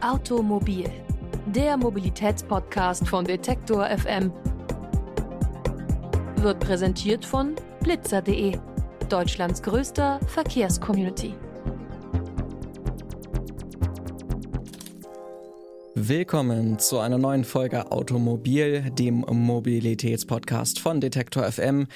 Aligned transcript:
Automobil, 0.00 0.90
der 1.46 1.76
Mobilitätspodcast 1.78 3.08
von 3.08 3.24
Detektor 3.24 3.86
FM, 3.86 4.30
wird 6.36 6.60
präsentiert 6.60 7.24
von 7.24 7.54
blitzer.de, 7.80 8.58
Deutschlands 9.08 9.62
größter 9.62 10.20
Verkehrscommunity. 10.26 11.34
Willkommen 15.94 16.78
zu 16.78 16.98
einer 16.98 17.16
neuen 17.16 17.44
Folge 17.44 17.90
Automobil, 17.90 18.90
dem 18.90 19.24
Mobilitätspodcast 19.26 20.78
von 20.78 21.00
Detektor 21.00 21.50
FM. 21.50 21.86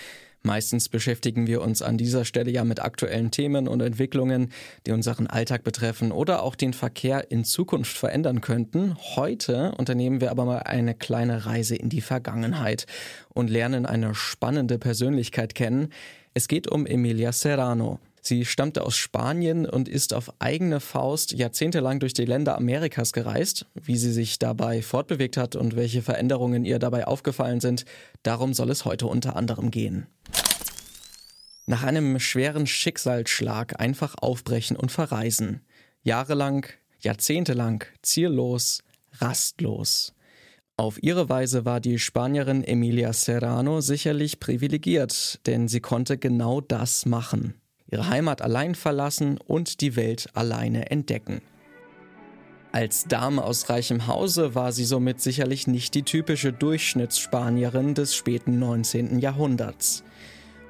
Meistens 0.42 0.88
beschäftigen 0.88 1.46
wir 1.46 1.60
uns 1.60 1.82
an 1.82 1.98
dieser 1.98 2.24
Stelle 2.24 2.50
ja 2.50 2.64
mit 2.64 2.80
aktuellen 2.80 3.30
Themen 3.30 3.68
und 3.68 3.82
Entwicklungen, 3.82 4.50
die 4.86 4.92
unseren 4.92 5.26
Alltag 5.26 5.64
betreffen 5.64 6.12
oder 6.12 6.42
auch 6.42 6.54
den 6.54 6.72
Verkehr 6.72 7.30
in 7.30 7.44
Zukunft 7.44 7.96
verändern 7.96 8.40
könnten. 8.40 8.96
Heute 9.16 9.72
unternehmen 9.76 10.22
wir 10.22 10.30
aber 10.30 10.46
mal 10.46 10.60
eine 10.60 10.94
kleine 10.94 11.44
Reise 11.44 11.76
in 11.76 11.90
die 11.90 12.00
Vergangenheit 12.00 12.86
und 13.28 13.50
lernen 13.50 13.84
eine 13.84 14.14
spannende 14.14 14.78
Persönlichkeit 14.78 15.54
kennen. 15.54 15.92
Es 16.32 16.48
geht 16.48 16.68
um 16.68 16.86
Emilia 16.86 17.32
Serrano. 17.32 18.00
Sie 18.22 18.44
stammte 18.44 18.84
aus 18.84 18.96
Spanien 18.96 19.66
und 19.66 19.88
ist 19.88 20.12
auf 20.12 20.32
eigene 20.40 20.80
Faust 20.80 21.32
jahrzehntelang 21.32 22.00
durch 22.00 22.12
die 22.12 22.26
Länder 22.26 22.56
Amerikas 22.56 23.12
gereist. 23.12 23.66
Wie 23.74 23.96
sie 23.96 24.12
sich 24.12 24.38
dabei 24.38 24.82
fortbewegt 24.82 25.36
hat 25.36 25.56
und 25.56 25.74
welche 25.74 26.02
Veränderungen 26.02 26.64
ihr 26.64 26.78
dabei 26.78 27.06
aufgefallen 27.06 27.60
sind, 27.60 27.84
darum 28.22 28.52
soll 28.52 28.70
es 28.70 28.84
heute 28.84 29.06
unter 29.06 29.36
anderem 29.36 29.70
gehen. 29.70 30.06
Nach 31.66 31.82
einem 31.82 32.18
schweren 32.20 32.66
Schicksalsschlag 32.66 33.80
einfach 33.80 34.16
aufbrechen 34.20 34.76
und 34.76 34.92
verreisen. 34.92 35.62
Jahrelang, 36.02 36.66
jahrzehntelang, 37.00 37.84
ziellos, 38.02 38.82
rastlos. 39.18 40.14
Auf 40.76 41.02
ihre 41.02 41.28
Weise 41.28 41.64
war 41.64 41.80
die 41.80 41.98
Spanierin 41.98 42.64
Emilia 42.64 43.12
Serrano 43.12 43.80
sicherlich 43.80 44.40
privilegiert, 44.40 45.40
denn 45.46 45.68
sie 45.68 45.80
konnte 45.80 46.18
genau 46.18 46.60
das 46.60 47.06
machen 47.06 47.59
ihre 47.90 48.08
Heimat 48.08 48.42
allein 48.42 48.74
verlassen 48.74 49.38
und 49.38 49.80
die 49.80 49.96
Welt 49.96 50.28
alleine 50.34 50.90
entdecken. 50.90 51.40
Als 52.72 53.04
Dame 53.04 53.42
aus 53.42 53.68
reichem 53.68 54.06
Hause 54.06 54.54
war 54.54 54.70
sie 54.70 54.84
somit 54.84 55.20
sicherlich 55.20 55.66
nicht 55.66 55.94
die 55.94 56.04
typische 56.04 56.52
Durchschnittsspanierin 56.52 57.94
des 57.94 58.14
späten 58.14 58.60
19. 58.60 59.18
Jahrhunderts. 59.18 60.04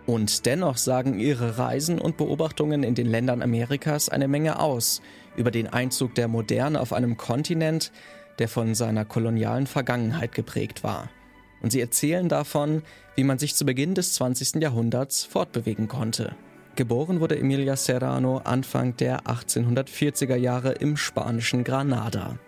Und 0.07 0.47
dennoch 0.47 0.79
sagen 0.79 1.19
ihre 1.19 1.59
Reisen 1.59 2.01
und 2.01 2.17
Beobachtungen 2.17 2.85
in 2.85 2.95
den 2.95 3.07
Ländern 3.07 3.43
Amerikas 3.43 4.09
eine 4.09 4.29
Menge 4.29 4.59
aus 4.59 5.03
über 5.37 5.51
den 5.51 5.69
Einzug 5.69 6.15
der 6.15 6.27
Moderne 6.27 6.81
auf 6.81 6.95
einem 6.95 7.19
Kontinent, 7.19 7.93
der 8.39 8.49
von 8.49 8.75
seiner 8.75 9.05
kolonialen 9.05 9.67
Vergangenheit 9.67 10.35
geprägt 10.35 10.83
war. 10.83 11.11
Und 11.61 11.71
sie 11.71 11.81
erzählen 11.81 12.31
davon, 12.31 12.83
wie 13.15 13.25
man 13.25 13.39
sich 13.39 13.55
zu 13.55 13.67
Beginn 13.67 13.95
des 13.95 14.15
20. 14.15 14.63
Jahrhunderts 14.63 15.25
fortbewegen 15.25 15.87
konnte. 15.87 16.35
Geboren 16.81 17.21
wurde 17.21 17.39
Emilia 17.39 17.77
Serrano 17.77 18.39
Anfang 18.39 18.97
der 18.97 19.25
1840er 19.25 20.37
Jahre 20.37 20.73
im 20.73 20.97
spanischen 20.97 21.63
Granada. 21.63 22.39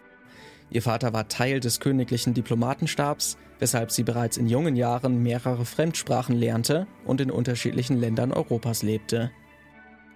Ihr 0.70 0.80
Vater 0.80 1.12
war 1.12 1.28
Teil 1.28 1.60
des 1.60 1.80
königlichen 1.80 2.32
Diplomatenstabs, 2.32 3.36
weshalb 3.58 3.90
sie 3.90 4.04
bereits 4.04 4.38
in 4.38 4.48
jungen 4.48 4.74
Jahren 4.74 5.22
mehrere 5.22 5.66
Fremdsprachen 5.66 6.34
lernte 6.34 6.86
und 7.04 7.20
in 7.20 7.30
unterschiedlichen 7.30 8.00
Ländern 8.00 8.32
Europas 8.32 8.82
lebte. 8.82 9.30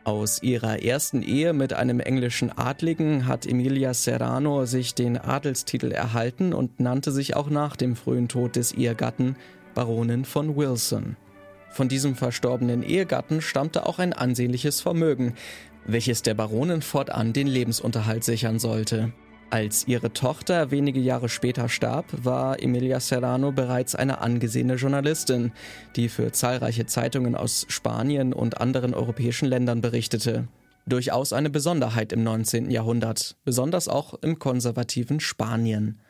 Aus 0.05 0.43
ihrer 0.43 0.83
ersten 0.83 1.21
Ehe 1.21 1.53
mit 1.53 1.75
einem 1.75 2.01
englischen 2.01 2.57
Adligen 2.57 3.27
hat 3.27 3.45
Emilia 3.45 3.93
Serrano 3.93 4.65
sich 4.65 4.95
den 4.95 5.19
Adelstitel 5.19 5.93
erhalten 5.93 6.55
und 6.55 6.81
nannte 6.81 7.13
sich 7.13 7.37
auch 7.37 7.51
nach 7.51 7.77
dem 7.77 7.97
frühen 7.97 8.29
Tod 8.29 8.57
des 8.57 8.73
Ehegatten 8.73 9.37
Baronin 9.75 10.25
von 10.25 10.57
Wilson. 10.57 11.17
Von 11.71 11.89
diesem 11.89 12.15
verstorbenen 12.15 12.83
Ehegatten 12.83 13.41
stammte 13.43 13.87
auch 13.87 13.99
ein 13.99 14.13
ansehnliches 14.13 14.81
Vermögen, 14.81 15.35
welches 15.85 16.23
der 16.23 16.35
Baronin 16.35 16.83
fortan 16.83 17.33
den 17.33 17.47
Lebensunterhalt 17.47 18.25
sichern 18.25 18.59
sollte. 18.59 19.13
Als 19.49 19.87
ihre 19.87 20.13
Tochter 20.13 20.73
wenige 20.73 20.99
Jahre 20.99 21.29
später 21.29 21.69
starb, 21.69 22.07
war 22.25 22.61
Emilia 22.61 22.99
Serrano 22.99 23.53
bereits 23.53 23.95
eine 23.95 24.21
angesehene 24.21 24.75
Journalistin, 24.75 25.53
die 25.95 26.09
für 26.09 26.33
zahlreiche 26.33 26.87
Zeitungen 26.87 27.37
aus 27.37 27.65
Spanien 27.69 28.33
und 28.33 28.61
anderen 28.61 28.93
europäischen 28.93 29.47
Ländern 29.47 29.81
berichtete. 29.81 30.49
Durchaus 30.89 31.33
eine 31.33 31.51
Besonderheit 31.51 32.13
im 32.13 32.25
19. 32.25 32.71
Jahrhundert, 32.71 33.37
besonders 33.45 33.87
auch 33.87 34.15
im 34.15 34.39
konservativen 34.41 35.21
Spanien. 35.21 36.01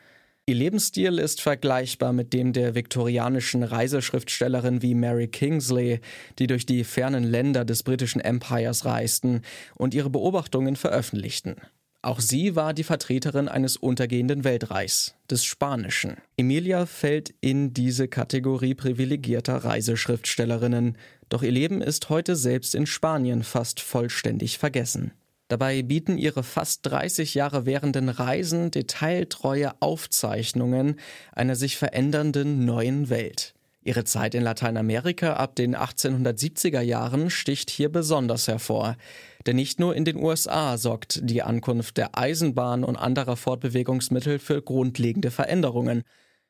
Ihr 0.49 0.55
Lebensstil 0.55 1.19
ist 1.19 1.41
vergleichbar 1.41 2.13
mit 2.13 2.31
dem 2.31 2.53
der 2.53 2.73
viktorianischen 2.73 3.63
Reiseschriftstellerin 3.63 4.81
wie 4.81 4.95
Mary 4.95 5.27
Kingsley, 5.27 5.99
die 6.39 6.47
durch 6.47 6.65
die 6.65 6.85
fernen 6.85 7.25
Länder 7.25 7.65
des 7.65 7.83
britischen 7.83 8.21
Empires 8.21 8.85
reisten 8.85 9.41
und 9.75 9.93
ihre 9.93 10.09
Beobachtungen 10.09 10.77
veröffentlichten. 10.77 11.57
Auch 12.01 12.21
sie 12.21 12.55
war 12.55 12.73
die 12.73 12.85
Vertreterin 12.85 13.49
eines 13.49 13.75
untergehenden 13.75 14.45
Weltreichs, 14.45 15.15
des 15.29 15.43
Spanischen. 15.43 16.15
Emilia 16.37 16.85
fällt 16.85 17.35
in 17.41 17.73
diese 17.73 18.07
Kategorie 18.07 18.73
privilegierter 18.73 19.65
Reiseschriftstellerinnen, 19.65 20.97
doch 21.27 21.43
ihr 21.43 21.51
Leben 21.51 21.81
ist 21.81 22.07
heute 22.07 22.37
selbst 22.37 22.73
in 22.73 22.85
Spanien 22.85 23.43
fast 23.43 23.81
vollständig 23.81 24.59
vergessen. 24.59 25.11
Dabei 25.47 25.81
bieten 25.81 26.17
ihre 26.17 26.43
fast 26.43 26.85
30 26.85 27.33
Jahre 27.33 27.65
währenden 27.65 28.09
Reisen 28.09 28.69
detailtreue 28.69 29.71
Aufzeichnungen 29.81 30.99
einer 31.31 31.55
sich 31.55 31.77
verändernden 31.77 32.65
neuen 32.65 33.09
Welt. 33.09 33.53
Ihre 33.87 34.03
Zeit 34.03 34.35
in 34.35 34.43
Lateinamerika 34.43 35.35
ab 35.35 35.55
den 35.55 35.73
1870er 35.73 36.81
Jahren 36.81 37.29
sticht 37.29 37.69
hier 37.69 37.89
besonders 37.89 38.49
hervor. 38.49 38.97
Denn 39.45 39.55
nicht 39.55 39.79
nur 39.79 39.95
in 39.95 40.03
den 40.03 40.17
USA 40.17 40.77
sorgt 40.77 41.21
die 41.23 41.41
Ankunft 41.41 41.95
der 41.95 42.17
Eisenbahn 42.17 42.83
und 42.83 42.97
anderer 42.97 43.37
Fortbewegungsmittel 43.37 44.39
für 44.39 44.61
grundlegende 44.61 45.31
Veränderungen. 45.31 46.03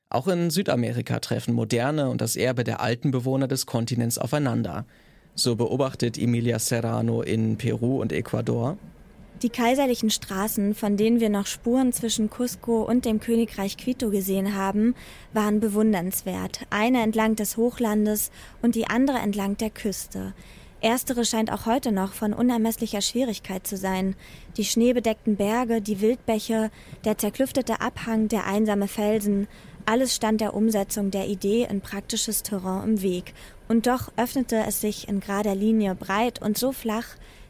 Auch 0.09 0.27
in 0.27 0.49
Südamerika 0.49 1.19
treffen 1.19 1.53
Moderne 1.53 2.09
und 2.09 2.21
das 2.21 2.37
Erbe 2.37 2.63
der 2.63 2.81
alten 2.81 3.11
Bewohner 3.11 3.47
des 3.47 3.67
Kontinents 3.67 4.17
aufeinander. 4.17 4.87
So 5.39 5.55
beobachtet 5.55 6.17
Emilia 6.17 6.57
Serrano 6.57 7.21
in 7.21 7.57
Peru 7.57 8.01
und 8.01 8.11
Ecuador. 8.11 8.75
Die 9.43 9.49
kaiserlichen 9.49 10.09
Straßen, 10.09 10.73
von 10.73 10.97
denen 10.97 11.19
wir 11.19 11.29
noch 11.29 11.45
Spuren 11.45 11.93
zwischen 11.93 12.31
Cusco 12.31 12.81
und 12.81 13.05
dem 13.05 13.19
Königreich 13.19 13.77
Quito 13.77 14.09
gesehen 14.09 14.55
haben, 14.55 14.95
waren 15.33 15.59
bewundernswert. 15.59 16.65
Eine 16.71 17.03
entlang 17.03 17.35
des 17.35 17.55
Hochlandes 17.55 18.31
und 18.63 18.73
die 18.73 18.87
andere 18.87 19.19
entlang 19.19 19.57
der 19.57 19.69
Küste. 19.69 20.33
Erstere 20.81 21.23
scheint 21.23 21.51
auch 21.51 21.67
heute 21.67 21.91
noch 21.91 22.13
von 22.13 22.33
unermesslicher 22.33 23.01
Schwierigkeit 23.01 23.67
zu 23.67 23.77
sein. 23.77 24.15
Die 24.57 24.65
schneebedeckten 24.65 25.35
Berge, 25.35 25.81
die 25.81 26.01
Wildbäche, 26.01 26.71
der 27.05 27.19
zerklüftete 27.19 27.79
Abhang, 27.79 28.27
der 28.27 28.47
einsame 28.47 28.87
Felsen, 28.87 29.47
alles 29.87 30.13
stand 30.13 30.41
der 30.41 30.53
Umsetzung 30.53 31.11
der 31.11 31.27
Idee 31.27 31.65
in 31.69 31.79
praktisches 31.79 32.43
Terrain 32.43 32.83
im 32.83 33.01
Weg. 33.01 33.33
Und 33.69 33.87
doch 33.87 34.11
öffnete 34.17 34.57
es 34.67 34.81
sich 34.81 35.07
in 35.07 35.21
gerader 35.21 35.55
Linie 35.55 35.95
breit 35.95 36.41
und 36.41 36.57
so 36.57 36.73
flach, 36.73 37.05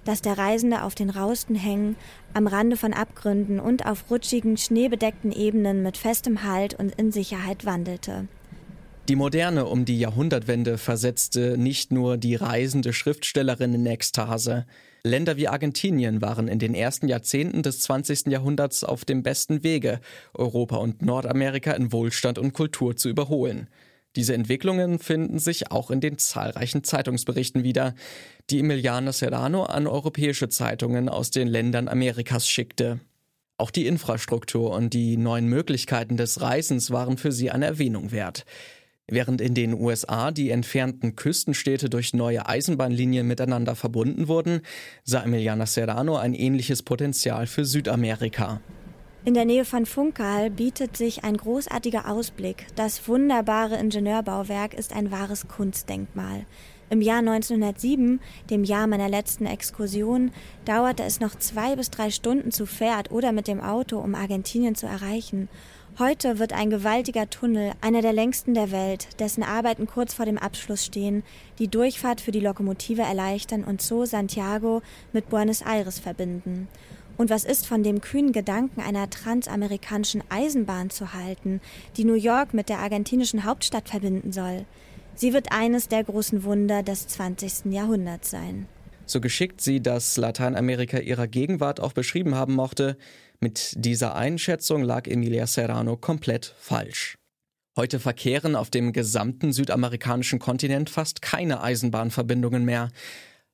dass 0.05 0.21
der 0.21 0.37
Reisende 0.37 0.83
auf 0.83 0.93
den 0.93 1.09
rausten 1.09 1.55
Hängen, 1.55 1.95
am 2.33 2.45
Rande 2.45 2.77
von 2.77 2.93
Abgründen 2.93 3.59
und 3.59 3.85
auf 3.85 4.09
rutschigen, 4.11 4.55
schneebedeckten 4.55 5.31
Ebenen 5.31 5.81
mit 5.81 5.97
festem 5.97 6.43
Halt 6.43 6.75
und 6.79 6.93
in 6.95 7.11
Sicherheit 7.11 7.65
wandelte. 7.65 8.27
Die 9.07 9.16
Moderne 9.16 9.66
um 9.68 9.85
die 9.85 10.00
Jahrhundertwende 10.00 10.78
versetzte 10.78 11.57
nicht 11.57 11.94
nur 11.94 12.18
die 12.18 12.35
reisende 12.35 12.91
Schriftstellerin 12.91 13.73
in 13.73 13.85
Ekstase. 13.85 14.66
Länder 15.01 15.38
wie 15.38 15.47
Argentinien 15.47 16.22
waren 16.22 16.50
in 16.50 16.59
den 16.59 16.75
ersten 16.75 17.07
Jahrzehnten 17.07 17.63
des 17.63 17.79
20. 17.79 18.25
Jahrhunderts 18.27 18.83
auf 18.83 19.06
dem 19.06 19.24
besten 19.24 19.63
Wege, 19.63 20.01
Europa 20.33 20.75
und 20.75 21.04
Nordamerika 21.04 21.71
in 21.71 21.94
Wohlstand 21.94 22.38
und 22.38 22.51
Kultur 22.51 22.98
zu 22.98 23.07
überholen. 23.07 23.69
Diese 24.18 24.33
Entwicklungen 24.33 25.00
finden 25.00 25.39
sich 25.39 25.71
auch 25.71 25.89
in 25.89 26.01
den 26.01 26.18
zahlreichen 26.18 26.83
Zeitungsberichten 26.83 27.63
wieder, 27.63 27.95
die 28.50 28.60
Emiliano 28.60 29.13
Serrano 29.13 29.63
an 29.63 29.88
europäische 29.88 30.50
Zeitungen 30.50 31.07
aus 31.07 31.31
den 31.31 31.48
Ländern 31.48 31.88
Amerikas 31.88 32.50
schickte. 32.50 33.00
Auch 33.57 33.71
die 33.71 33.88
Infrastruktur 33.88 34.71
und 34.71 34.94
die 34.94 35.15
neuen 35.18 35.48
Möglichkeiten 35.48 36.18
des 36.18 36.42
Reisens 36.42 36.92
waren 36.92 37.18
für 37.18 37.31
sie 37.31 37.50
eine 37.50 37.65
Erwähnung 37.65 38.12
wert. 38.12 38.45
Während 39.09 39.39
in 39.39 39.54
den 39.54 39.74
USA 39.74 40.31
die 40.31 40.50
entfernten 40.50 41.15
Küstenstädte 41.15 41.89
durch 41.89 42.13
neue 42.13 42.45
Eisenbahnlinien 42.45 43.25
miteinander 43.25 43.74
verbunden 43.74 44.27
wurden, 44.27 44.59
sah 45.06 45.24
Emiliana 45.24 45.65
Serrano 45.65 46.18
ein 46.18 46.33
ähnliches 46.33 46.83
Potenzial 46.83 47.48
für 47.48 47.63
Südamerika. 47.63 48.59
In 49.24 49.33
der 49.33 49.45
Nähe 49.45 49.63
von 49.63 49.86
Funchal 49.86 50.50
bietet 50.50 50.98
sich 50.98 51.24
ein 51.24 51.38
großartiger 51.38 52.12
Ausblick. 52.12 52.68
Das 52.75 53.07
wunderbare 53.07 53.77
Ingenieurbauwerk 53.77 54.74
ist 54.74 54.92
ein 54.94 55.10
wahres 55.10 55.48
Kunstdenkmal. 55.48 56.45
Im 56.89 57.01
Jahr 57.01 57.19
1907, 57.19 58.19
dem 58.50 58.63
Jahr 58.65 58.88
meiner 58.88 59.10
letzten 59.10 59.45
Exkursion, 59.45 60.31
dauerte 60.65 61.03
es 61.03 61.21
noch 61.21 61.36
zwei 61.36 61.77
bis 61.77 61.92
drei 61.92 62.10
Stunden 62.12 62.51
zu 62.51 62.65
Pferd 62.65 63.12
oder 63.12 63.31
mit 63.31 63.48
dem 63.48 63.62
Auto, 63.62 64.00
um 64.00 64.15
Argentinien 64.15 64.75
zu 64.75 64.86
erreichen. 64.86 65.48
Heute 65.99 66.38
wird 66.38 66.53
ein 66.53 66.69
gewaltiger 66.69 67.27
Tunnel, 67.27 67.71
einer 67.81 68.03
der 68.03 68.13
längsten 68.13 68.53
der 68.53 68.69
Welt, 68.69 69.07
dessen 69.19 69.41
Arbeiten 69.41 69.88
kurz 69.88 70.13
vor 70.13 70.27
dem 70.27 70.38
Abschluss 70.38 70.85
stehen, 70.85 71.23
die 71.57 71.69
Durchfahrt 71.69 72.21
für 72.21 72.29
die 72.29 72.39
Lokomotive 72.39 73.01
erleichtern 73.01 73.63
und 73.63 73.81
so 73.81 74.05
Santiago 74.05 74.83
mit 75.11 75.27
Buenos 75.29 75.63
Aires 75.63 75.97
verbinden. 75.97 76.67
Und 77.17 77.31
was 77.31 77.45
ist 77.45 77.65
von 77.65 77.81
dem 77.81 77.99
kühnen 77.99 78.31
Gedanken 78.31 78.79
einer 78.79 79.09
transamerikanischen 79.09 80.23
Eisenbahn 80.29 80.91
zu 80.91 81.13
halten, 81.13 81.61
die 81.95 82.03
New 82.03 82.13
York 82.13 82.53
mit 82.53 82.69
der 82.69 82.77
argentinischen 82.77 83.43
Hauptstadt 83.43 83.89
verbinden 83.89 84.31
soll? 84.31 84.65
Sie 85.15 85.33
wird 85.33 85.51
eines 85.51 85.88
der 85.88 86.03
großen 86.03 86.43
Wunder 86.43 86.83
des 86.83 87.07
20. 87.07 87.73
Jahrhunderts 87.73 88.29
sein. 88.29 88.67
So 89.07 89.21
geschickt 89.21 89.62
sie 89.62 89.81
das 89.81 90.18
Lateinamerika 90.18 90.98
ihrer 90.98 91.27
Gegenwart 91.27 91.80
auch 91.80 91.94
beschrieben 91.94 92.36
haben 92.36 92.54
mochte, 92.54 92.98
mit 93.39 93.74
dieser 93.77 94.15
Einschätzung 94.15 94.83
lag 94.83 95.07
Emilia 95.07 95.48
Serrano 95.48 95.95
komplett 95.95 96.54
falsch. 96.59 97.18
Heute 97.77 98.01
verkehren 98.01 98.56
auf 98.56 98.69
dem 98.69 98.92
gesamten 98.92 99.54
südamerikanischen 99.54 100.39
Kontinent 100.39 100.89
fast 100.89 101.21
keine 101.21 101.62
Eisenbahnverbindungen 101.62 102.65
mehr. 102.65 102.89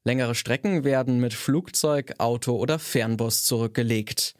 Längere 0.06 0.34
Strecken 0.34 0.84
werden 0.84 1.20
mit 1.20 1.36
Flugzeug, 1.36 2.14
Auto 2.18 2.56
oder 2.56 2.80
Fernbus 2.80 3.44
zurückgelegt. 3.44 4.34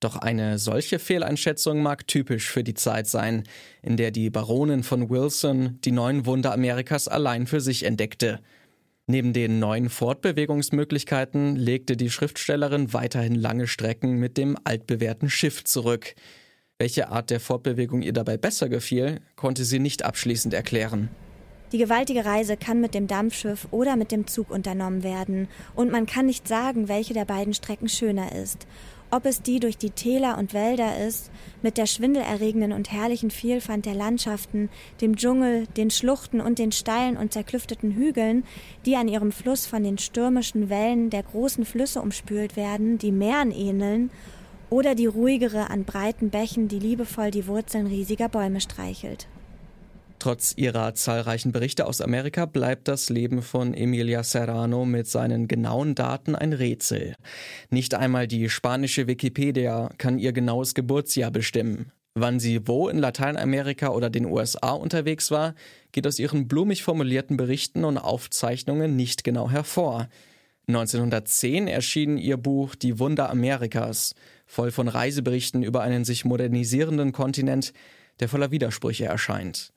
Doch 0.00 0.16
eine 0.16 0.58
solche 0.58 0.98
Fehleinschätzung 0.98 1.80
mag 1.80 2.08
typisch 2.08 2.50
für 2.50 2.64
die 2.64 2.74
Zeit 2.74 3.06
sein, 3.06 3.44
in 3.82 3.96
der 3.96 4.10
die 4.10 4.30
Baronin 4.30 4.82
von 4.82 5.10
Wilson 5.10 5.78
die 5.84 5.92
neuen 5.92 6.26
Wunder 6.26 6.52
Amerikas 6.52 7.06
allein 7.06 7.46
für 7.46 7.60
sich 7.60 7.84
entdeckte. 7.84 8.40
Neben 9.08 9.32
den 9.32 9.60
neuen 9.60 9.88
Fortbewegungsmöglichkeiten 9.88 11.54
legte 11.54 11.96
die 11.96 12.10
Schriftstellerin 12.10 12.92
weiterhin 12.92 13.36
lange 13.36 13.68
Strecken 13.68 14.18
mit 14.18 14.36
dem 14.36 14.56
altbewährten 14.64 15.30
Schiff 15.30 15.62
zurück. 15.62 16.16
Welche 16.78 17.08
Art 17.08 17.30
der 17.30 17.38
Fortbewegung 17.38 18.02
ihr 18.02 18.12
dabei 18.12 18.36
besser 18.36 18.68
gefiel, 18.68 19.20
konnte 19.36 19.64
sie 19.64 19.78
nicht 19.78 20.04
abschließend 20.04 20.54
erklären. 20.54 21.08
Die 21.70 21.78
gewaltige 21.78 22.24
Reise 22.24 22.56
kann 22.56 22.80
mit 22.80 22.94
dem 22.94 23.06
Dampfschiff 23.06 23.68
oder 23.70 23.94
mit 23.94 24.10
dem 24.10 24.26
Zug 24.26 24.50
unternommen 24.50 25.04
werden, 25.04 25.46
und 25.76 25.92
man 25.92 26.06
kann 26.06 26.26
nicht 26.26 26.48
sagen, 26.48 26.88
welche 26.88 27.14
der 27.14 27.24
beiden 27.24 27.54
Strecken 27.54 27.88
schöner 27.88 28.34
ist. 28.34 28.66
Ob 29.10 29.24
es 29.24 29.40
die 29.40 29.60
durch 29.60 29.78
die 29.78 29.90
Täler 29.90 30.36
und 30.36 30.52
Wälder 30.52 30.98
ist, 31.06 31.30
mit 31.62 31.78
der 31.78 31.86
schwindelerregenden 31.86 32.72
und 32.72 32.90
herrlichen 32.90 33.30
Vielfalt 33.30 33.86
der 33.86 33.94
Landschaften, 33.94 34.68
dem 35.00 35.16
Dschungel, 35.16 35.66
den 35.76 35.90
Schluchten 35.90 36.40
und 36.40 36.58
den 36.58 36.72
steilen 36.72 37.16
und 37.16 37.32
zerklüfteten 37.32 37.92
Hügeln, 37.92 38.44
die 38.84 38.96
an 38.96 39.06
ihrem 39.06 39.30
Fluss 39.30 39.64
von 39.66 39.84
den 39.84 39.98
stürmischen 39.98 40.68
Wellen 40.70 41.10
der 41.10 41.22
großen 41.22 41.64
Flüsse 41.64 42.02
umspült 42.02 42.56
werden, 42.56 42.98
die 42.98 43.12
Meeren 43.12 43.52
ähneln, 43.52 44.10
oder 44.70 44.96
die 44.96 45.06
ruhigere 45.06 45.70
an 45.70 45.84
breiten 45.84 46.30
Bächen, 46.30 46.66
die 46.66 46.80
liebevoll 46.80 47.30
die 47.30 47.46
Wurzeln 47.46 47.86
riesiger 47.86 48.28
Bäume 48.28 48.60
streichelt. 48.60 49.28
Trotz 50.18 50.54
ihrer 50.56 50.94
zahlreichen 50.94 51.52
Berichte 51.52 51.86
aus 51.86 52.00
Amerika 52.00 52.46
bleibt 52.46 52.88
das 52.88 53.10
Leben 53.10 53.42
von 53.42 53.74
Emilia 53.74 54.22
Serrano 54.22 54.84
mit 54.84 55.06
seinen 55.06 55.46
genauen 55.46 55.94
Daten 55.94 56.34
ein 56.34 56.52
Rätsel. 56.52 57.14
Nicht 57.70 57.94
einmal 57.94 58.26
die 58.26 58.48
spanische 58.48 59.06
Wikipedia 59.06 59.90
kann 59.98 60.18
ihr 60.18 60.32
genaues 60.32 60.74
Geburtsjahr 60.74 61.30
bestimmen. 61.30 61.92
Wann 62.14 62.40
sie 62.40 62.66
wo 62.66 62.88
in 62.88 62.96
Lateinamerika 62.96 63.88
oder 63.90 64.08
den 64.08 64.24
USA 64.24 64.70
unterwegs 64.70 65.30
war, 65.30 65.54
geht 65.92 66.06
aus 66.06 66.18
ihren 66.18 66.48
blumig 66.48 66.82
formulierten 66.82 67.36
Berichten 67.36 67.84
und 67.84 67.98
Aufzeichnungen 67.98 68.96
nicht 68.96 69.22
genau 69.22 69.50
hervor. 69.50 70.08
1910 70.66 71.68
erschien 71.68 72.16
ihr 72.16 72.38
Buch 72.38 72.74
Die 72.74 72.98
Wunder 72.98 73.28
Amerikas, 73.28 74.14
voll 74.46 74.70
von 74.70 74.88
Reiseberichten 74.88 75.62
über 75.62 75.82
einen 75.82 76.06
sich 76.06 76.24
modernisierenden 76.24 77.12
Kontinent, 77.12 77.74
der 78.18 78.30
voller 78.30 78.50
Widersprüche 78.50 79.04
erscheint. 79.04 79.74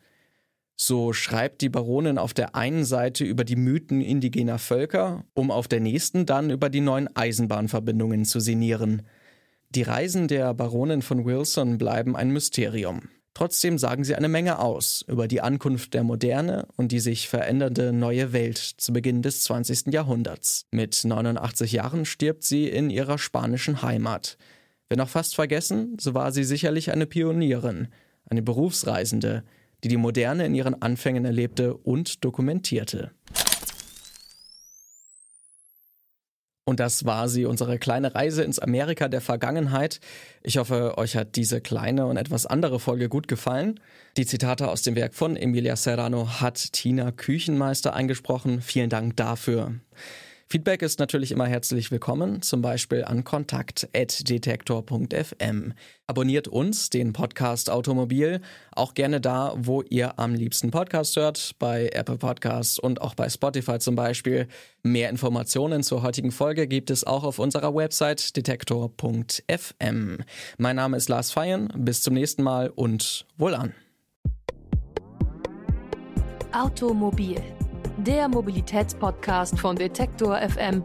So 0.81 1.11
schreibt 1.11 1.59
die 1.59 1.67
Baronin 1.67 2.17
auf 2.17 2.33
der 2.33 2.55
einen 2.55 2.85
Seite 2.85 3.25
über 3.25 3.43
die 3.43 3.57
Mythen 3.57 3.99
indigener 3.99 4.59
Völker, 4.59 5.25
um 5.33 5.51
auf 5.51 5.67
der 5.67 5.81
nächsten 5.81 6.25
dann 6.25 6.49
über 6.49 6.69
die 6.69 6.79
neuen 6.79 7.13
Eisenbahnverbindungen 7.13 8.23
zu 8.23 8.39
sinnieren. 8.39 9.01
Die 9.71 9.81
Reisen 9.81 10.29
der 10.29 10.53
Baronin 10.53 11.01
von 11.01 11.25
Wilson 11.25 11.77
bleiben 11.77 12.15
ein 12.15 12.31
Mysterium. 12.31 13.09
Trotzdem 13.33 13.77
sagen 13.77 14.05
sie 14.05 14.15
eine 14.15 14.29
Menge 14.29 14.59
aus 14.59 15.03
über 15.05 15.27
die 15.27 15.41
Ankunft 15.41 15.93
der 15.93 16.05
Moderne 16.05 16.65
und 16.77 16.93
die 16.93 17.01
sich 17.01 17.27
verändernde 17.27 17.91
neue 17.91 18.31
Welt 18.31 18.57
zu 18.57 18.93
Beginn 18.93 19.21
des 19.21 19.43
20. 19.43 19.87
Jahrhunderts. 19.93 20.65
Mit 20.71 21.03
89 21.03 21.73
Jahren 21.73 22.05
stirbt 22.05 22.45
sie 22.45 22.69
in 22.69 22.89
ihrer 22.89 23.17
spanischen 23.17 23.81
Heimat. 23.81 24.37
Wenn 24.87 25.01
auch 25.01 25.09
fast 25.09 25.35
vergessen, 25.35 25.97
so 25.99 26.13
war 26.13 26.31
sie 26.31 26.45
sicherlich 26.45 26.93
eine 26.93 27.05
Pionierin, 27.05 27.89
eine 28.29 28.41
Berufsreisende, 28.41 29.43
die 29.83 29.87
die 29.87 29.97
Moderne 29.97 30.45
in 30.45 30.55
ihren 30.55 30.81
Anfängen 30.81 31.25
erlebte 31.25 31.75
und 31.75 32.23
dokumentierte. 32.23 33.11
Und 36.69 36.79
das 36.79 37.03
war 37.03 37.27
sie, 37.29 37.45
unsere 37.45 37.79
kleine 37.79 38.13
Reise 38.13 38.43
ins 38.43 38.59
Amerika 38.59 39.07
der 39.07 39.21
Vergangenheit. 39.21 39.99
Ich 40.43 40.59
hoffe, 40.59 40.99
euch 40.99 41.15
hat 41.15 41.35
diese 41.35 41.61
kleine 41.61 42.05
und 42.05 42.15
etwas 42.15 42.45
andere 42.45 42.79
Folge 42.79 43.09
gut 43.09 43.27
gefallen. 43.27 43.79
Die 44.17 44.25
Zitate 44.27 44.67
aus 44.67 44.83
dem 44.83 44.95
Werk 44.95 45.15
von 45.15 45.35
Emilia 45.35 45.75
Serrano 45.75 46.39
hat 46.41 46.73
Tina 46.73 47.11
Küchenmeister 47.11 47.95
eingesprochen. 47.95 48.61
Vielen 48.61 48.91
Dank 48.91 49.17
dafür. 49.17 49.79
Feedback 50.51 50.81
ist 50.81 50.97
natürlich 50.97 51.31
immer 51.31 51.45
herzlich 51.45 51.91
willkommen, 51.91 52.41
zum 52.41 52.63
Beispiel 52.63 53.03
an 53.03 53.23
kontakt.detektor.fm. 53.23 55.73
Abonniert 56.07 56.47
uns, 56.47 56.89
den 56.89 57.13
Podcast 57.13 57.69
Automobil, 57.69 58.41
auch 58.71 58.95
gerne 58.95 59.21
da, 59.21 59.53
wo 59.57 59.83
ihr 59.83 60.17
am 60.17 60.33
liebsten 60.33 60.71
Podcast 60.71 61.15
hört, 61.17 61.53
bei 61.59 61.91
Apple 61.93 62.17
Podcasts 62.17 62.79
und 62.79 62.99
auch 62.99 63.13
bei 63.13 63.29
Spotify 63.29 63.77
zum 63.77 63.95
Beispiel. 63.95 64.47
Mehr 64.81 65.11
Informationen 65.11 65.83
zur 65.83 66.01
heutigen 66.01 66.31
Folge 66.31 66.65
gibt 66.65 66.89
es 66.89 67.03
auch 67.03 67.25
auf 67.25 67.37
unserer 67.37 67.75
Website 67.75 68.35
detektor.fm. 68.35 70.17
Mein 70.57 70.75
Name 70.75 70.97
ist 70.97 71.09
Lars 71.09 71.29
Feyen, 71.29 71.71
bis 71.75 72.01
zum 72.01 72.15
nächsten 72.15 72.41
Mal 72.41 72.71
und 72.71 73.27
wohlan. 73.37 73.75
Automobil 76.51 77.39
der 78.03 78.29
Mobilitätspodcast 78.29 79.59
von 79.59 79.75
Detektor 79.75 80.37
FM. 80.37 80.83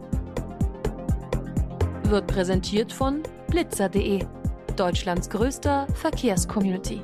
Wird 2.03 2.27
präsentiert 2.27 2.91
von 2.91 3.23
blitzer.de, 3.47 4.25
Deutschlands 4.75 5.29
größter 5.29 5.87
Verkehrscommunity. 5.93 7.01